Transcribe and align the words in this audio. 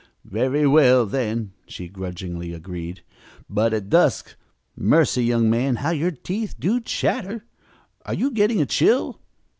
"Very 0.25 0.65
well, 0.65 1.05
then," 1.05 1.51
she 1.67 1.87
grudgingly 1.87 2.53
agreed, 2.53 3.03
"but 3.47 3.71
at 3.71 3.91
dusk 3.91 4.33
Mercy, 4.75 5.23
young 5.23 5.47
man, 5.47 5.75
how 5.75 5.91
your 5.91 6.09
teeth 6.09 6.55
do 6.57 6.79
chatter! 6.79 7.43
Are 8.03 8.15
you 8.15 8.31
getting 8.31 8.59
a 8.59 8.65
chill? 8.65 9.19